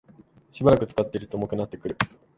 [0.51, 1.95] しばらく使っていると重くなってくる